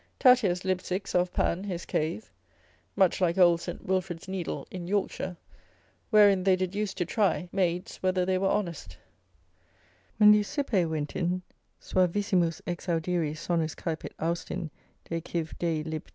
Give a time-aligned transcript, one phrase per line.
[0.19, 0.81] Tatius lib.
[0.81, 1.13] 6.
[1.13, 2.31] of Pan his cave,
[2.95, 3.85] (much like old St.
[3.85, 5.37] Wilfrid's needle in Yorkshire)
[6.09, 8.97] wherein they did use to try, maids, whether they were honest;
[10.17, 11.43] when Leucippe went in,
[11.79, 14.71] suavissimus exaudiri sonus caepit Austin
[15.07, 15.53] de civ.
[15.59, 16.07] Dei lib.